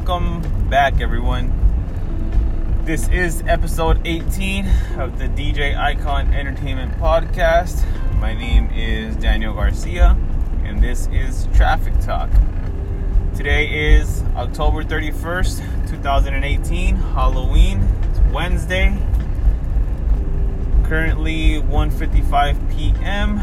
[0.00, 1.52] welcome back, everyone.
[2.86, 4.66] This is episode 18
[4.96, 7.84] of the DJ Icon Entertainment Podcast.
[8.18, 10.16] My name is Daniel Garcia,
[10.64, 12.30] and this is Traffic Talk.
[13.36, 17.86] Today is October 31st, 2018, Halloween.
[18.04, 18.96] It's Wednesday.
[20.84, 23.42] Currently 1:55 p.m.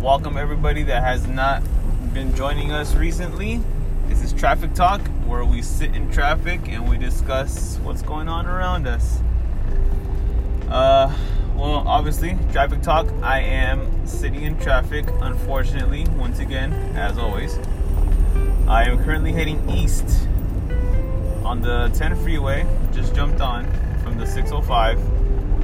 [0.00, 1.60] Welcome everybody that has not
[2.14, 3.60] been joining us recently.
[4.06, 8.46] This is Traffic Talk, where we sit in traffic and we discuss what's going on
[8.46, 9.20] around us.
[10.68, 11.10] Uh,
[11.56, 17.58] well, obviously, Traffic Talk, I am sitting in traffic, unfortunately, once again, as always.
[18.68, 20.28] I am currently heading east
[21.42, 23.64] on the 10 freeway, just jumped on
[24.02, 24.98] from the 605,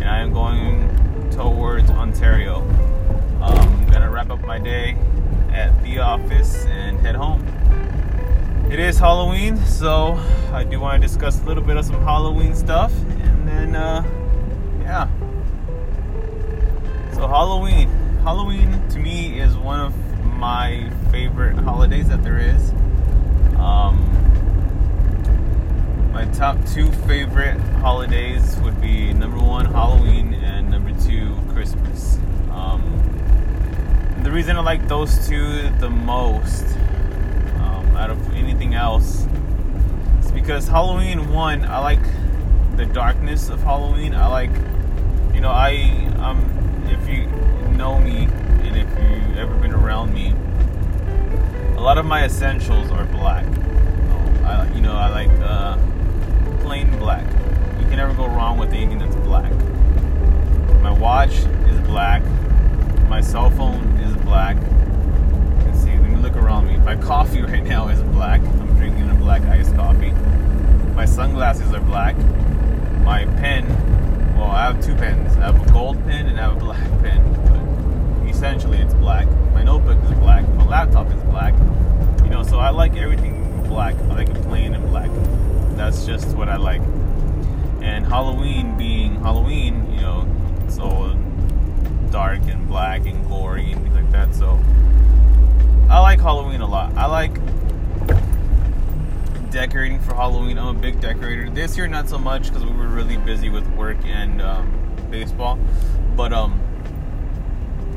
[0.00, 2.60] and I am going towards Ontario.
[3.42, 4.96] Um, I'm gonna wrap up my day
[5.52, 7.44] at the office and head home.
[8.70, 10.12] It is Halloween, so
[10.52, 14.04] I do want to discuss a little bit of some Halloween stuff, and then uh,
[14.80, 15.08] yeah.
[17.12, 17.88] So Halloween,
[18.22, 22.70] Halloween to me is one of my favorite holidays that there is.
[23.58, 24.06] Um,
[26.12, 32.20] my top two favorite holidays would be number one Halloween and number two Christmas.
[32.52, 32.84] Um,
[34.22, 36.69] the reason I like those two the most
[38.00, 39.26] out of anything else
[40.18, 42.02] It's because Halloween one I like
[42.76, 44.14] the darkness of Halloween.
[44.14, 44.50] I like
[45.34, 46.38] you know I um
[46.86, 47.26] if you
[47.76, 48.24] know me
[48.64, 50.34] and if you've ever been around me,
[51.76, 53.44] a lot of my essentials are black.
[54.44, 55.76] I, you know I like uh,
[56.62, 57.26] plain black.
[57.80, 59.52] You can never go wrong with anything that's black.
[60.80, 62.22] My watch is black.
[63.08, 64.56] My cell phone is black.
[65.66, 66.78] Let's see, let me look around me.
[66.78, 68.40] My coffee right now is black.
[68.40, 70.12] I'm drinking a black iced coffee.
[70.94, 72.16] My sunglasses are black.
[73.04, 73.66] My pen,
[74.36, 75.36] well, I have two pens.
[75.38, 77.20] I have a gold pen and I have a black pen.
[77.46, 79.26] But essentially, it's black.
[79.52, 80.48] My notebook is black.
[80.50, 81.54] My laptop is black.
[82.22, 83.96] You know, so I like everything black.
[83.96, 85.10] I like it plain and black.
[85.76, 86.82] That's just what I like.
[87.82, 90.26] And Halloween being Halloween, you know,
[90.68, 91.16] so
[92.10, 94.34] dark and black and gory and things like that.
[94.34, 94.58] So
[95.88, 96.92] I like Halloween a lot.
[96.96, 97.32] I like
[99.50, 100.58] decorating for Halloween.
[100.58, 101.48] I'm a big decorator.
[101.48, 105.60] This year, not so much because we were really busy with work and um, baseball.
[106.16, 106.60] But um,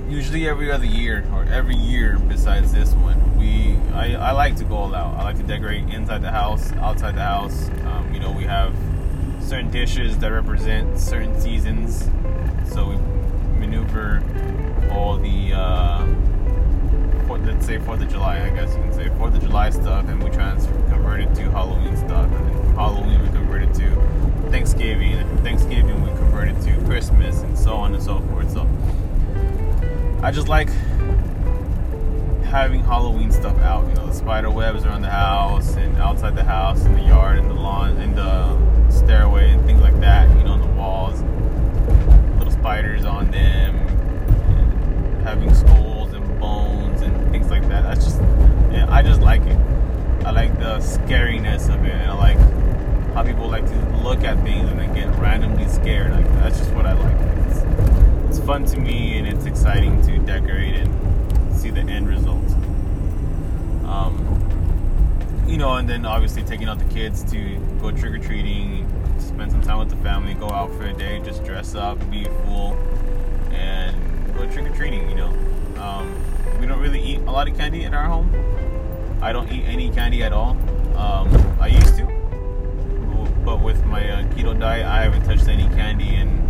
[0.10, 4.64] usually every other year or every year besides this one, we I, I like to
[4.64, 5.18] go all out.
[5.20, 7.70] I like to decorate inside the house, outside the house.
[7.86, 8.74] Um, you know, we have
[9.42, 12.10] certain dishes that represent certain seasons.
[12.72, 12.96] So we
[13.60, 14.24] maneuver
[14.92, 16.06] all the uh,
[17.28, 20.08] for, let's say Fourth of July, I guess you can say Fourth of July stuff,
[20.08, 24.50] and we trans convert it to Halloween stuff, and then Halloween we convert it to
[24.50, 28.52] Thanksgiving, and Thanksgiving we convert it to Christmas, and so on and so forth.
[28.52, 28.68] So
[30.24, 30.70] I just like
[32.46, 33.86] having Halloween stuff out.
[33.90, 37.40] You know, the spider webs around the house, and outside the house, in the yard,
[37.40, 40.30] and the lawn, in the stairway, and things like that.
[40.38, 41.22] You know, on the walls,
[42.38, 47.82] little spiders on them, and having skulls and bones and things like that.
[47.82, 48.22] That's just,
[48.72, 49.58] yeah, I just like it.
[50.26, 52.38] I like the scariness of it, and I like
[53.14, 56.14] how people like to look at things and then get randomly scared.
[56.14, 57.18] Like that's just what I like.
[57.50, 62.44] It's, it's fun to me, and it's exciting to decorate and see the end result.
[63.86, 68.88] Um, you know, and then obviously taking out the kids to go trick or treating,
[69.20, 72.26] spend some time with the family, go out for a day, just dress up, be
[72.26, 72.76] a fool,
[73.52, 73.96] and
[74.34, 75.08] go trick or treating.
[75.12, 75.34] You know,
[75.80, 78.34] um, we don't really eat a lot of candy in our home.
[79.22, 80.58] I don't eat any candy at all.
[80.98, 81.30] Um,
[81.62, 82.06] I used to,
[83.46, 86.43] but with my uh, keto diet, I haven't touched any candy in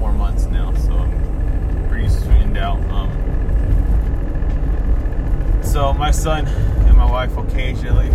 [0.00, 0.74] four months now.
[0.74, 1.08] So
[1.88, 2.80] pretty sweetened out.
[2.90, 3.10] Um,
[5.62, 8.10] so my son and my wife occasionally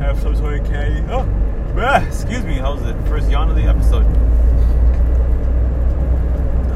[0.00, 1.02] have some sort of candy.
[1.10, 1.26] Oh,
[1.78, 2.54] ah, excuse me.
[2.54, 2.94] How was it?
[3.08, 4.04] First yawn of the episode.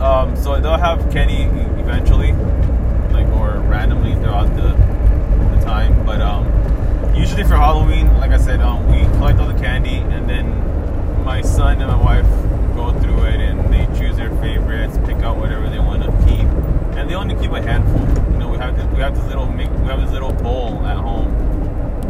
[0.00, 1.42] Um, so they'll have candy
[1.80, 2.32] eventually,
[3.12, 4.74] like or randomly throughout the,
[5.54, 6.06] the time.
[6.06, 6.46] But um,
[7.14, 11.42] usually for Halloween, like I said, um, we collect all the candy, and then my
[11.42, 12.26] son and my wife
[12.74, 16.46] go through it, and they choose their favorites, pick out whatever they want to keep,
[16.96, 18.00] and they only keep a handful.
[18.32, 20.84] You know, we have this, we have this little make, we have this little bowl
[20.86, 21.32] at home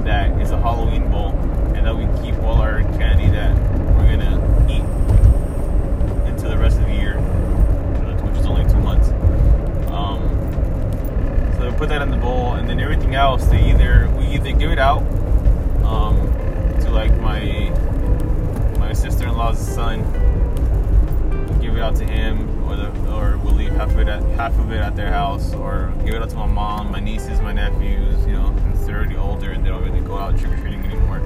[0.05, 1.31] that is a Halloween bowl,
[1.75, 3.55] and that we keep all our candy that
[3.97, 4.39] we're gonna
[4.69, 4.85] eat
[6.29, 9.11] into the rest of the year, which is only two months.
[9.91, 10.21] Um,
[11.57, 14.53] so we put that in the bowl, and then everything else, they either we either
[14.53, 15.03] give it out
[15.85, 16.17] um,
[16.81, 17.71] to like my
[18.79, 20.03] my sister-in-law's son,
[21.91, 24.81] out to him, or the or we'll leave half of it at half of it
[24.81, 28.25] at their house, or give it out to my mom, my nieces, my nephews.
[28.27, 30.85] You know, since they're already older and they don't really go out trick or treating
[30.85, 31.21] anymore.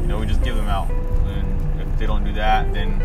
[0.00, 3.00] You know, we just give them out, and if they don't do that, then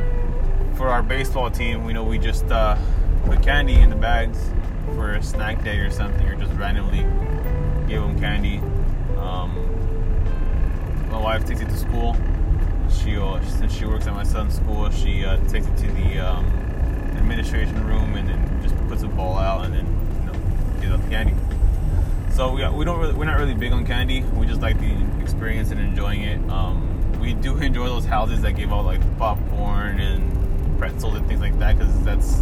[0.75, 2.77] for our baseball team, we know we just uh,
[3.25, 4.39] put candy in the bags
[4.95, 7.01] for a snack day or something, or just randomly
[7.87, 8.59] give them candy.
[9.17, 9.51] Um,
[11.09, 12.15] my wife takes it to school.
[12.91, 16.19] She, uh, since she works at my son's school, she uh, takes it to the
[16.19, 16.45] um,
[17.17, 19.85] administration room and then just puts a ball out and then
[20.19, 21.33] you know gives out the candy.
[22.33, 24.21] So we, we don't really, we're not really big on candy.
[24.21, 26.39] We just like the experience and enjoying it.
[26.49, 31.41] Um, we do enjoy those houses that give out like popcorn and pretzels and things
[31.41, 32.41] like that because that's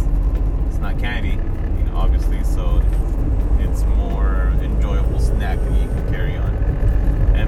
[0.68, 2.42] it's not candy, you know, obviously.
[2.44, 2.82] So
[3.58, 6.36] it's more enjoyable snack that you can carry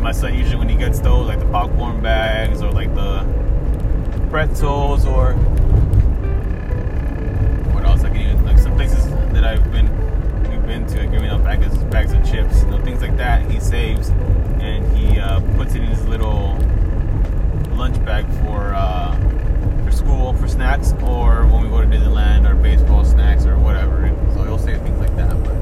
[0.02, 3.24] my son usually when he gets those, like the popcorn bags or like the
[4.30, 5.34] pretzels or
[7.72, 8.02] what else?
[8.02, 9.88] Like even like some places that I've been
[10.50, 13.48] we've been to, giving out bags bags of chips, you know, things like that.
[13.50, 14.08] He saves
[14.60, 16.58] and he uh, puts it in his little
[17.70, 19.16] lunch bag for uh,
[19.84, 24.14] for school for snacks or when we go to Disneyland or baseball snacks or whatever.
[24.34, 25.30] So he'll save things like that.
[25.44, 25.52] But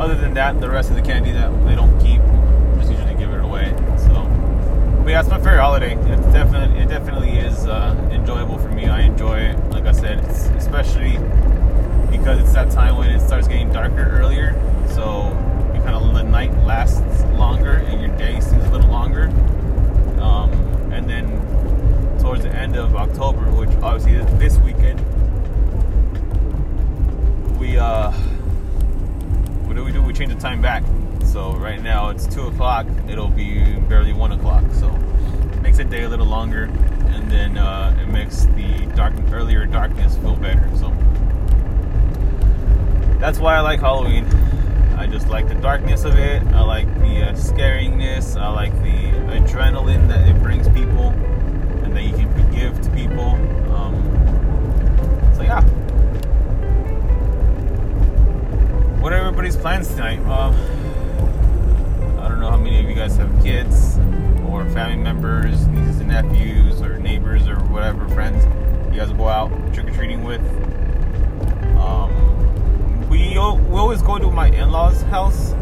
[0.00, 2.20] other than that, the rest of the candy that they don't keep,
[2.78, 3.74] just usually give it away.
[3.98, 4.24] So,
[5.10, 5.94] but yeah, it's my favorite holiday.
[6.32, 8.86] Definitely it definitely is uh, enjoyable for me.
[8.86, 9.58] I enjoy it.
[9.70, 10.20] Like I said,
[10.56, 11.18] especially
[12.16, 14.54] because it's that time when it starts getting darker earlier.
[14.94, 15.30] So
[15.74, 19.24] you kind of the night lasts longer and your day seems a little longer.
[20.20, 20.52] Um,
[20.92, 21.26] and then
[22.20, 25.00] towards the end of October, which obviously is this weekend,
[27.58, 28.12] we uh,
[29.66, 30.02] what do we do?
[30.02, 30.84] We change the time back.
[31.30, 32.88] So right now it's two o'clock.
[33.08, 34.64] It'll be barely one o'clock.
[34.72, 34.88] So
[35.52, 39.64] it makes the day a little longer, and then uh, it makes the dark earlier
[39.64, 40.68] darkness feel better.
[40.76, 40.88] So
[43.20, 44.24] that's why I like Halloween.
[44.96, 46.42] I just like the darkness of it.
[46.48, 48.36] I like the uh, scaringness.
[48.36, 51.10] I like the adrenaline that it brings people,
[51.84, 53.36] and that you can give to people.
[53.72, 53.94] Um,
[55.36, 55.62] so yeah.
[59.00, 60.18] What are everybody's plans tonight?
[60.26, 60.56] Um,
[64.80, 68.46] family members, nieces and nephews, or neighbors, or whatever friends
[68.90, 70.40] you guys go out trick or treating with.
[71.76, 75.52] Um, we we always go to my in-laws' house,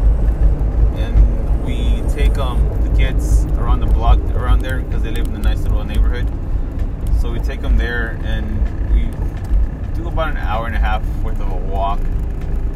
[1.01, 5.35] and we take um the kids around the block around there because they live in
[5.35, 6.25] a nice little neighborhood.
[7.19, 8.45] So we take them there, and
[8.93, 9.01] we
[10.01, 11.99] do about an hour and a half worth of a walk.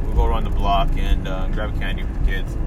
[0.05, 2.57] We go around the block and uh, grab candy for the kids.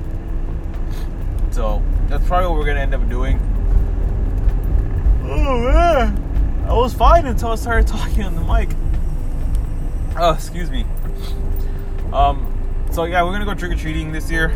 [1.51, 3.39] So that's probably what we're gonna end up doing.
[5.29, 8.71] Oh man, I was fine until I started talking on the mic.
[10.17, 10.87] Oh, excuse me.
[12.13, 12.53] Um,
[12.93, 14.55] so yeah, we're gonna go trick or treating this year.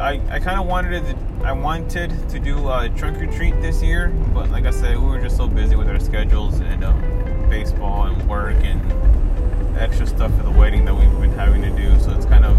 [0.00, 3.82] I, I kind of wanted to I wanted to do a trunk or treat this
[3.82, 7.00] year, but like I said, we were just so busy with our schedules and um,
[7.50, 8.80] baseball and work and
[9.76, 11.98] extra stuff for the wedding that we've been having to do.
[12.00, 12.51] So it's kind of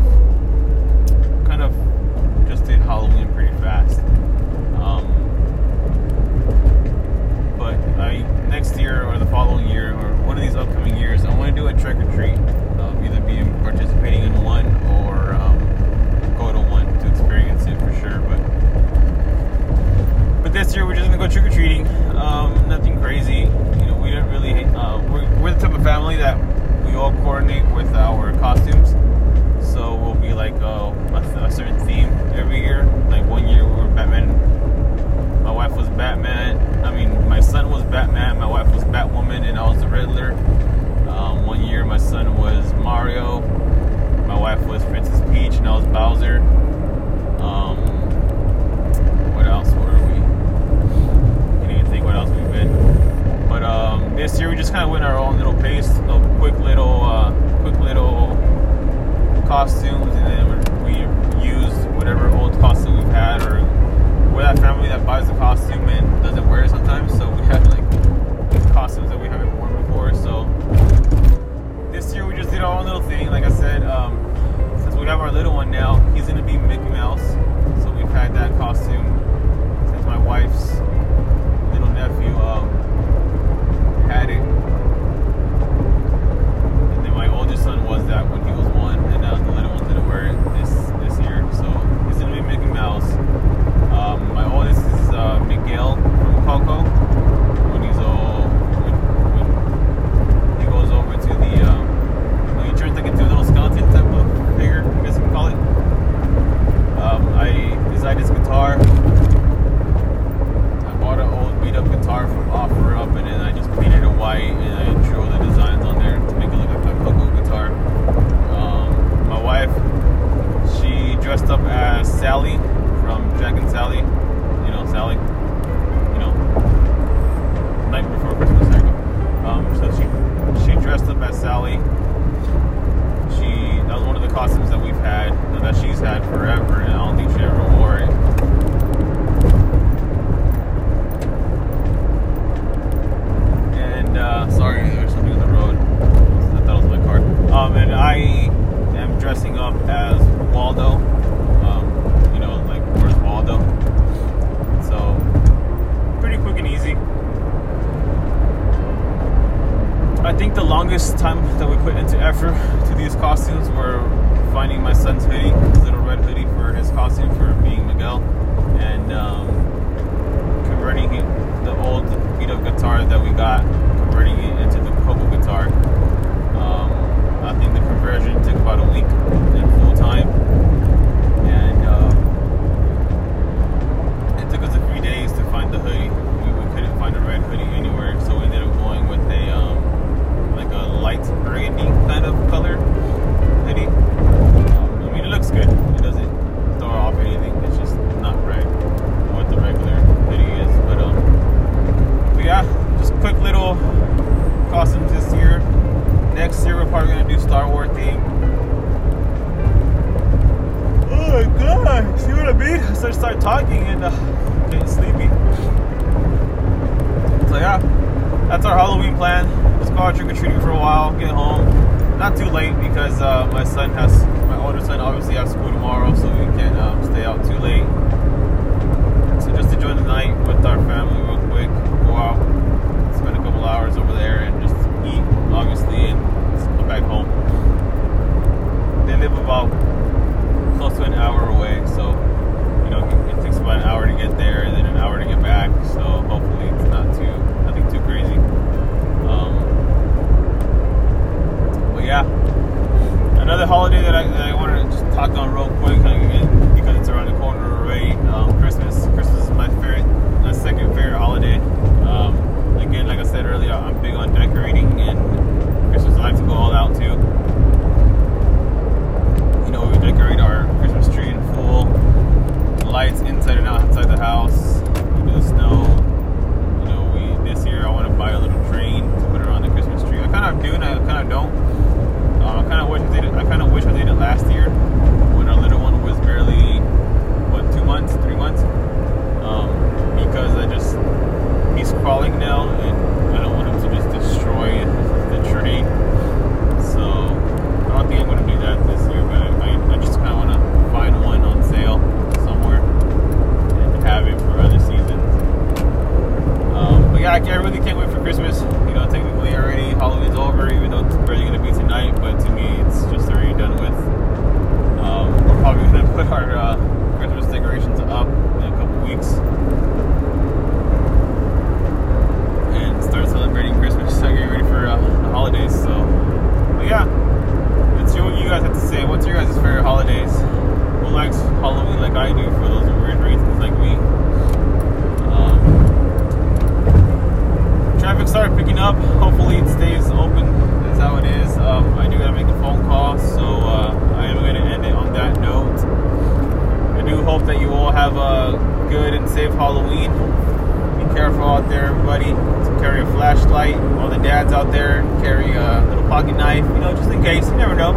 [351.73, 352.25] there, everybody.
[352.25, 353.75] To carry a flashlight.
[353.99, 357.47] All the dads out there, carry a little pocket knife, you know, just in case.
[357.49, 357.93] You never know.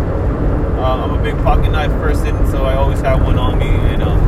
[0.80, 4.02] Uh, I'm a big pocket knife person, so I always have one on me, and
[4.02, 4.18] um,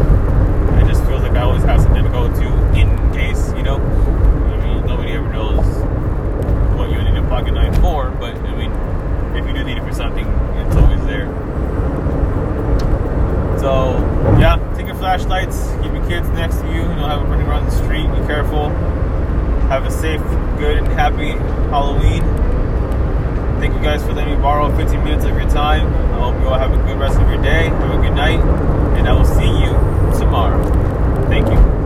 [0.79, 3.79] it just feels like I always have something to go to in case, you know.
[21.11, 21.33] happy
[21.71, 22.23] Halloween.
[23.61, 25.87] Thank you guys for letting me borrow 15 minutes of your time.
[26.13, 27.69] I hope you all have a good rest of your day.
[27.69, 28.41] Have a good night.
[28.99, 29.73] And I will see you
[30.19, 30.63] tomorrow.
[31.29, 31.78] Thank you.